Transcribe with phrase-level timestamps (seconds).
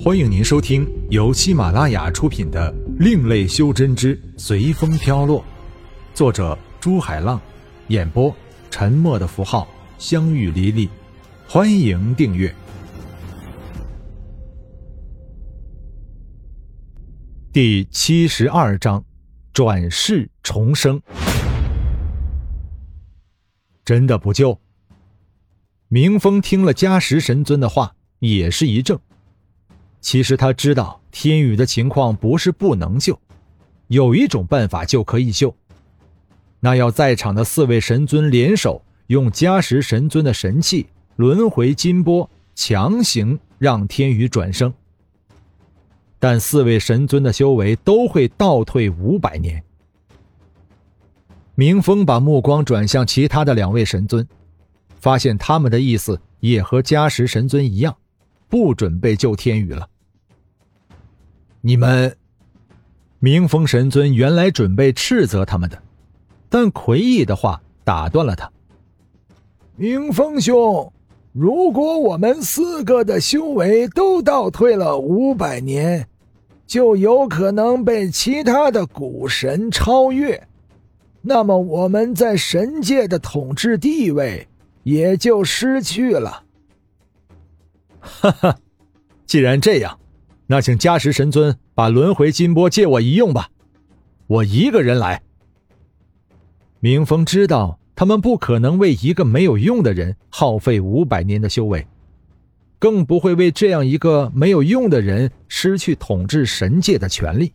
[0.00, 5.40] 欢迎您收听由喜马拉雅出品的《另类修真之随风飘落》，
[6.14, 7.40] 作者朱海浪，
[7.88, 8.32] 演播
[8.70, 9.66] 沉默的符号、
[9.98, 10.88] 相遇离离。
[11.48, 12.54] 欢迎订阅。
[17.52, 19.04] 第七十二章：
[19.52, 21.02] 转世重生。
[23.84, 24.60] 真的不救？
[25.88, 29.00] 明风听了加时神尊的话，也是一怔。
[30.00, 33.18] 其实他知道天宇的情况不是不能救，
[33.88, 35.54] 有一种办法就可以救。
[36.60, 44.72] 那要在场的四位神尊联手，用加时神尊的神器轮回金波，强行让天宇转生。
[46.18, 49.62] 但四位神尊的修为都会倒退五百年。
[51.54, 54.26] 明风把目光转向其他的两位神尊，
[55.00, 57.96] 发现他们的意思也和加时神尊一样。
[58.48, 59.88] 不准备救天宇了。
[61.60, 62.16] 你们，
[63.18, 65.82] 明风神尊原来准备斥责他们的，
[66.48, 68.50] 但魁异的话打断了他。
[69.76, 70.92] 明风兄，
[71.32, 76.08] 如果我们四个的修为都倒退了五百年，
[76.66, 80.48] 就有可能被其他的古神超越，
[81.22, 84.46] 那么我们在神界的统治地位
[84.82, 86.44] 也就失去了。
[88.08, 88.58] 哈哈，
[89.26, 89.98] 既然这样，
[90.46, 93.50] 那请加时神尊把轮回金波借我一用吧，
[94.26, 95.22] 我一个人来。
[96.80, 101.86] 明风知道他们不可能为一个没有用的人耗费五百年的修为，
[102.78, 107.52] 更不会为这样一个没有用的人失去统治神界的权利。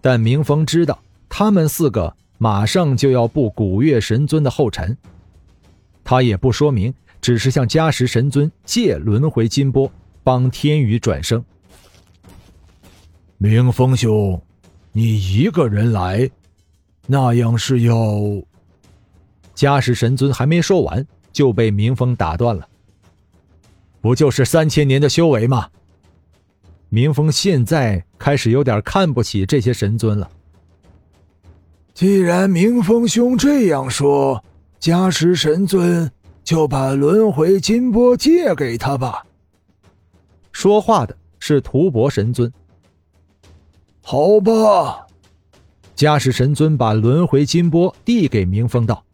[0.00, 4.96] 但明风知道他们四个马上就要步古月神尊的后尘，
[6.04, 6.92] 他也不说明。
[7.22, 9.90] 只是向加时神尊借轮回金波，
[10.24, 11.42] 帮天宇转生。
[13.38, 14.42] 明风兄，
[14.90, 16.28] 你一个人来，
[17.06, 17.96] 那样是要……
[19.54, 22.68] 加时神尊还没说完，就被明风打断了。
[24.00, 25.68] 不就是三千年的修为吗？
[26.88, 30.28] 明风现在开始有点看不起这些神尊了。
[31.94, 34.42] 既然明风兄这样说，
[34.80, 36.10] 加时神尊。
[36.44, 39.24] 就把轮回金钵借给他吧。
[40.50, 42.52] 说话的是屠伯神尊。
[44.02, 45.06] 好吧，
[45.94, 49.04] 加时神尊把轮回金钵递给明风道：“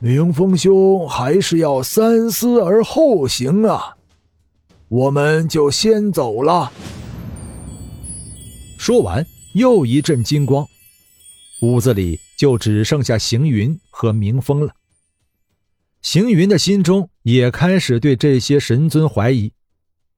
[0.00, 3.96] 明风兄还是要三思而后行啊，
[4.88, 6.72] 我们就先走了。”
[8.78, 10.66] 说完，又一阵金光，
[11.60, 14.72] 屋子里就只剩下行云和明风了。
[16.00, 19.52] 行云的心中也开始对这些神尊怀疑，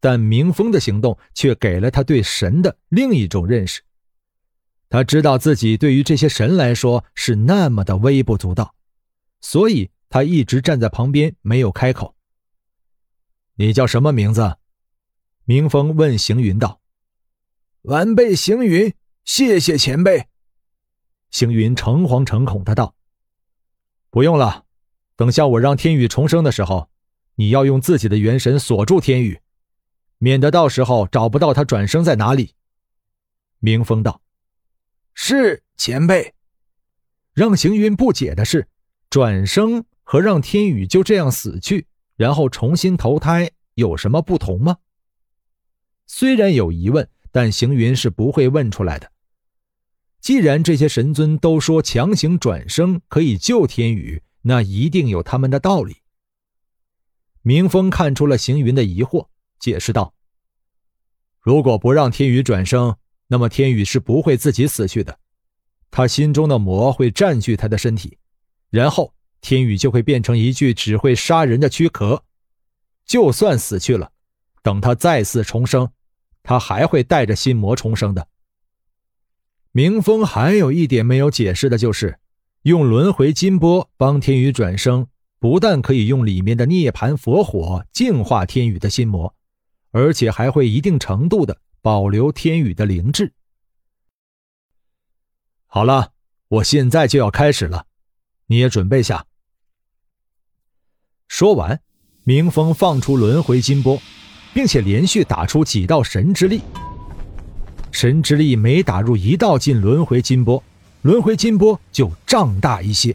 [0.00, 3.82] 但明风的行动却给了他对神的另一种认识。
[4.88, 8.74] 他知道自己对于这些神来说是那么的微不足道，
[9.40, 12.14] 所以他一直站在旁边没有开口。
[13.54, 14.56] 你叫什么名字？
[15.44, 16.80] 明风问行云道。
[17.82, 18.94] 晚辈行云，
[19.24, 20.28] 谢谢前辈。
[21.30, 22.94] 行云诚惶诚恐的道
[24.10, 24.66] ：“不用了。”
[25.16, 26.88] 等下我让天宇重生的时候，
[27.36, 29.40] 你要用自己的元神锁住天宇，
[30.18, 32.54] 免得到时候找不到他转生在哪里。
[33.58, 34.20] 明风道
[35.14, 36.34] ：“是前辈。”
[37.34, 38.68] 让行云不解的是，
[39.08, 41.86] 转生和让天宇就这样死去，
[42.16, 44.78] 然后重新投胎有什么不同吗？
[46.06, 49.12] 虽然有疑问，但行云是不会问出来的。
[50.20, 54.22] 既然这些神尊都说强行转生可以救天宇。
[54.42, 55.96] 那一定有他们的道理。
[57.42, 59.26] 明风看出了行云的疑惑，
[59.58, 60.14] 解释道
[61.40, 65.18] ：“如果不让天宇转生，那么天宇是不会自己死去的，
[65.90, 68.18] 他心中的魔会占据他的身体，
[68.70, 72.22] 然后天宇就会变成一具只会杀人的躯壳。
[73.04, 74.12] 就算死去了，
[74.62, 75.90] 等他再次重生，
[76.44, 78.28] 他还会带着心魔重生的。”
[79.74, 82.20] 明风还有一点没有解释的就是。
[82.62, 85.08] 用轮回金波帮天宇转生，
[85.40, 89.34] 不但可以用里面的涅槃佛火净化天宇的心魔，
[89.90, 93.32] 而且还会一定程度的保留天宇的灵智。
[95.66, 96.12] 好了，
[96.46, 97.86] 我现在就要开始了，
[98.46, 99.26] 你也准备下。
[101.26, 101.80] 说完，
[102.22, 104.00] 明风放出轮回金波，
[104.54, 106.60] 并且连续打出几道神之力。
[107.90, 110.62] 神之力每打入一道进轮回金波。
[111.02, 113.14] 轮回金波就胀大一些。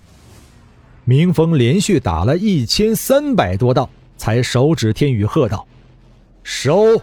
[1.05, 5.65] 明风连续打了一千三百多道，才手指天宇喝道
[6.43, 7.01] ：“收！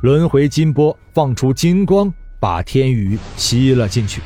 [0.00, 4.22] 轮回金波放出金光，把天宇吸了进去。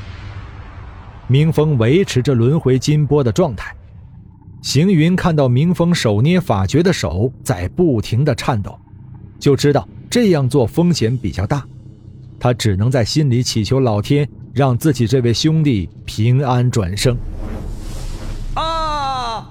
[1.27, 3.75] 明风维持着轮回金波的状态。
[4.63, 8.79] 行云看到明风手捏法诀的手在不停的颤抖，
[9.41, 11.67] 就知道这样做风险比较大。
[12.39, 17.17] 他只能在心里祈求老天，让自己这位兄弟平安转生。
[18.55, 19.51] 啊！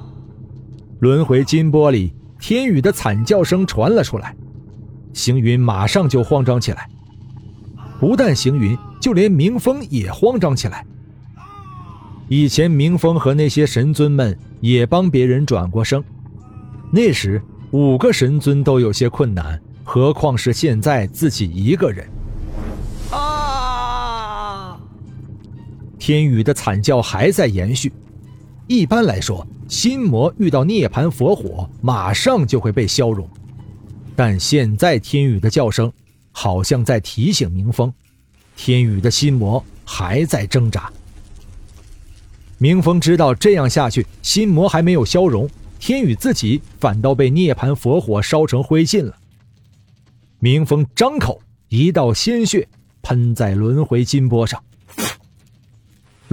[1.00, 4.34] 轮回金波里，天宇的惨叫声传了出来。
[5.12, 6.90] 行云马上就慌张起来，
[8.00, 10.86] 不但行云，就连明风也慌张起来。
[12.30, 16.02] 以前明风和那些神尊们也帮别人转过生，
[16.92, 17.42] 那时
[17.72, 22.08] 五个神尊都有些困难，何况是现在自己一个人。
[26.06, 27.90] 天宇的惨叫还在延续。
[28.68, 33.26] 一般来说，心魔遇到涅槃佛火，马上就会被消融，
[34.14, 35.90] 但现在天宇的叫声
[36.34, 37.94] 好像在提醒明风，
[38.58, 40.92] 天宇的心魔还在挣扎。
[42.58, 49.16] 明风知道这样下去，心魔还没有消融，天宇自己反倒被涅槃佛火烧成灰烬了。
[50.40, 52.68] 明风张口，一道鲜血
[53.02, 54.62] 喷在轮回金波上。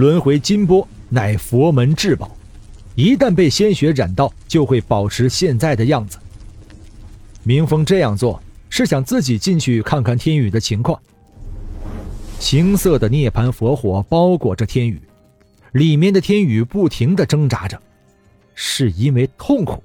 [0.01, 2.35] 轮回金钵乃佛门至宝，
[2.95, 6.17] 一旦被鲜血染到，就会保持现在的样子。
[7.43, 10.99] 明风这样做是想自己进去看看天宇的情况。
[12.39, 14.99] 青色的涅槃佛火包裹着天宇。
[15.73, 17.79] 里面的天宇不停地挣扎着，
[18.55, 19.83] 是因为痛苦，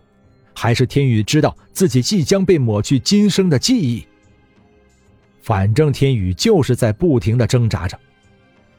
[0.55, 4.07] 还是天宇知道自己即将被抹去今生的记忆？
[5.43, 8.01] 反正天宇就是在不停地挣扎着，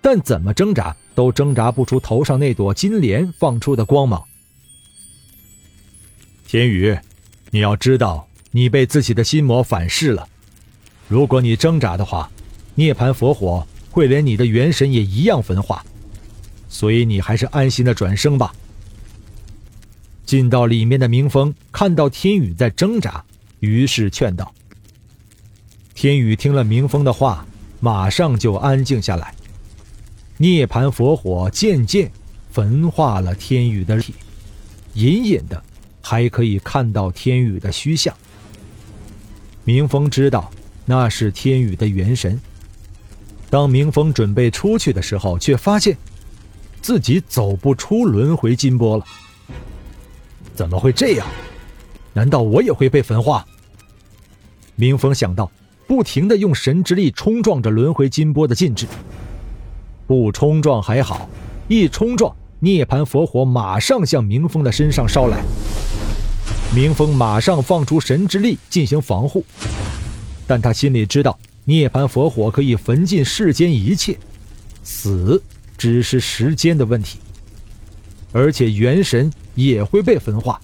[0.02, 4.24] 但怎么挣扎都挣扎不出头上那朵金莲放出的光芒。
[6.46, 6.96] 天宇，
[7.50, 10.30] 你要知道，你被自己的心魔反噬了。
[11.08, 12.30] 如果你挣扎的话，
[12.76, 15.84] 涅槃佛火会连你的元神也一样焚化。
[16.70, 18.54] 所以你还是安心的转生吧。
[20.24, 23.26] 进到里面的明风看到天宇在挣扎，
[23.60, 24.54] 于是劝道
[25.96, 27.44] ：“天宇听了明风的话，
[27.80, 29.34] 马上就安静下来。
[30.38, 32.12] 涅槃佛火渐渐
[32.52, 34.14] 焚化了天宇的体，
[34.94, 35.62] 隐隐的
[36.02, 38.16] 还可以看到天宇的虚像。
[39.64, 40.50] 明风知道
[40.86, 42.40] 那是天宇的元神。
[43.50, 45.98] 当明风准备出去的时候，却发现。”
[46.80, 49.04] 自己走不出轮回金波了，
[50.56, 51.28] 怎么会这样？
[52.14, 53.46] 难道我也会被焚化？
[54.76, 55.52] 明风想到，
[55.86, 58.88] 不停的用神之力冲撞着轮回金波的禁制。
[60.08, 61.30] 不冲撞还好，
[61.68, 65.38] 一冲撞，涅槃佛火马上向明风的身上烧来。
[66.74, 69.46] 明风马上放出神之力进行防护，
[70.48, 74.18] 但他心里知道，涅槃佛火可以焚尽世间一切，
[74.84, 75.44] 死。
[75.78, 77.20] 只是时间的问题，
[78.32, 80.60] 而且元神也会被焚化，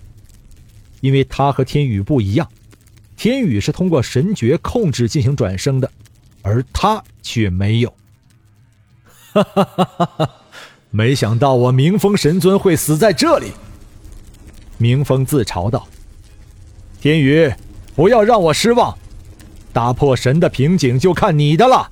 [1.02, 2.50] 因为他和天宇不一样，
[3.16, 5.92] 天宇是通过神诀控制进行转生的，
[6.42, 7.94] 而他却没有。
[9.34, 10.30] 哈哈哈哈哈！
[10.92, 13.52] 没想到我明风神尊会死在这里。
[14.78, 15.88] 明风自嘲道
[17.02, 17.52] ：“天宇，
[17.96, 18.96] 不要让我失望，
[19.72, 21.90] 打破神的瓶颈就看你的了。”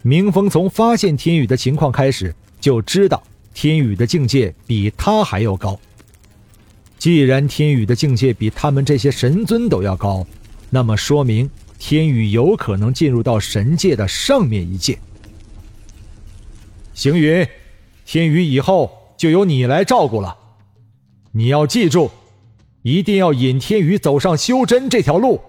[0.00, 3.22] 明风从发现天宇的情况开始，就知道
[3.52, 5.78] 天宇的境界比他还要高。
[6.98, 10.26] 既然天宇的境界比他们这些神尊都要高，
[10.70, 14.98] 那么说明天宇有可能进入到神界的上面一界。
[16.94, 17.46] 行云，
[18.04, 20.36] 天宇以后就由你来照顾了。
[21.32, 22.10] 你要记住，
[22.82, 25.40] 一定要引天宇走上修真这条路。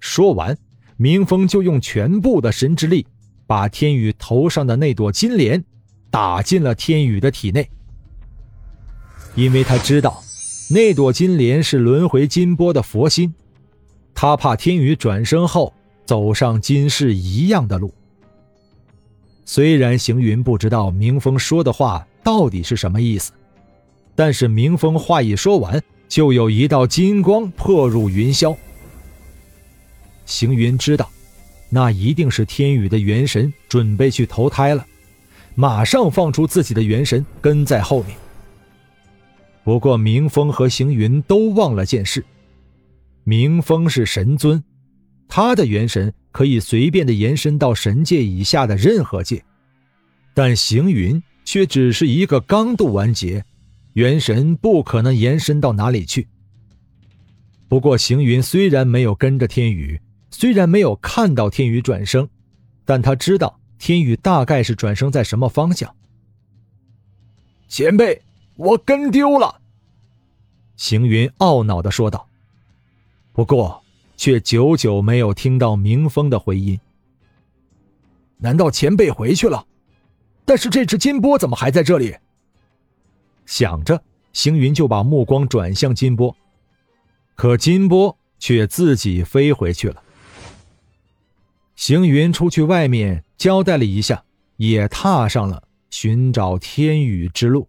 [0.00, 0.56] 说完。
[1.00, 3.06] 明风就用全部的神之力，
[3.46, 5.64] 把天宇头上的那朵金莲
[6.10, 7.70] 打进了天宇的体内。
[9.36, 10.20] 因为他知道，
[10.70, 13.32] 那朵金莲是轮回金波的佛心，
[14.12, 15.72] 他怕天宇转生后
[16.04, 17.94] 走上今世一样的路。
[19.50, 23.32] 虽然行云不知道明风说的话到底是什么意思，
[24.14, 28.54] 但是明风话一说完，就有一道金光破入云霄。
[30.26, 31.08] 行云知道，
[31.70, 34.84] 那一定是天宇的元神准备去投胎了，
[35.54, 38.14] 马上放出自己的元神跟在后面。
[39.64, 42.22] 不过明风和行云都忘了件事：
[43.24, 44.62] 明风是神尊，
[45.26, 49.44] 他的元神可以随便的延伸到神界以下的任何界，
[50.34, 53.44] 但行云却只是一个刚度完结，
[53.94, 56.28] 元神不可能延伸到哪里去。
[57.68, 62.28] 不过行云虽然没有跟着天宇，虽然没有看到天宇转生，
[62.84, 65.94] 但他知道天宇大概是转生在什么方向。
[67.68, 68.22] 前辈，
[68.56, 69.60] 我跟丢了。
[70.76, 72.26] 行云懊恼的说道。
[73.32, 73.82] 不过，
[74.18, 76.78] 却久久没有听到明风的回音。
[78.36, 79.64] 难道前辈回去了？
[80.44, 82.16] 但是这只金波怎么还在这里？
[83.46, 86.36] 想着，行云就把目光转向金波，
[87.36, 90.02] 可金波却自己飞回去了。
[91.76, 94.24] 行云出去外面交代了一下，
[94.56, 97.68] 也踏上了寻找天宇之路。